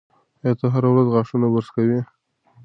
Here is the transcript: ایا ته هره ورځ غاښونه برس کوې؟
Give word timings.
ایا 0.43 0.53
ته 0.59 0.65
هره 0.73 0.89
ورځ 0.91 1.07
غاښونه 1.13 1.47
برس 1.53 1.69
کوې؟ 1.75 1.99